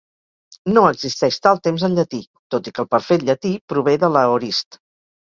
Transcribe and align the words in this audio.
No 0.77 0.83
existeix 0.93 1.37
tal 1.49 1.61
temps 1.69 1.87
en 1.89 1.99
llatí, 2.01 2.23
tot 2.57 2.73
i 2.73 2.75
que 2.77 2.85
el 2.87 2.91
perfet 2.97 3.29
llatí 3.31 3.57
prové 3.75 3.99
de 4.07 4.15
l'aorist. 4.19 4.85